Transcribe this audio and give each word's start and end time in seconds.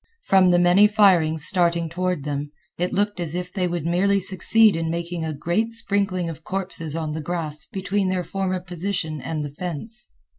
From 0.23 0.49
the 0.49 0.57
many 0.57 0.87
firings 0.87 1.45
starting 1.45 1.87
toward 1.87 2.23
them, 2.23 2.51
it 2.79 2.91
looked 2.91 3.19
as 3.19 3.35
if 3.35 3.53
they 3.53 3.67
would 3.67 3.85
merely 3.85 4.19
succeed 4.19 4.75
in 4.75 4.89
making 4.89 5.23
a 5.23 5.31
great 5.31 5.71
sprinkling 5.73 6.27
of 6.27 6.43
corpses 6.43 6.95
on 6.95 7.11
the 7.11 7.21
grass 7.21 7.67
between 7.67 8.09
their 8.09 8.23
former 8.23 8.59
position 8.59 9.21
and 9.21 9.45
the 9.45 9.49
fence. 9.51 10.09